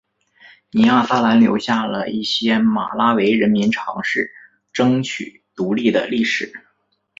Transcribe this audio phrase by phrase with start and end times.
[0.71, 4.31] 尼亚萨兰留下了一些马拉维人民尝试
[4.73, 6.51] 争取独立的历史。